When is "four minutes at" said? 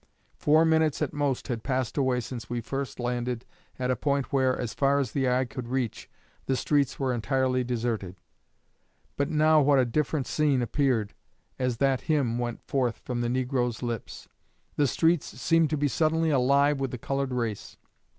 0.35-1.13